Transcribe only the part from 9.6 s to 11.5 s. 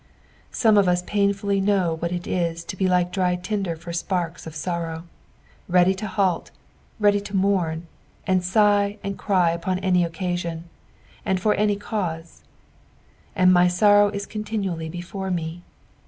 any occasion, and